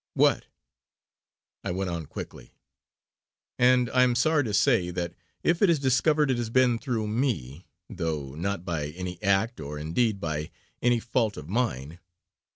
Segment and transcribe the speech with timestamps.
[0.15, 0.47] "What!"
[1.63, 2.55] I went on quickly:
[3.59, 7.05] "And I am sorry to say that if it is discovered it has been through
[7.07, 10.49] me; though not by any act or indeed by
[10.81, 11.99] any fault of mine."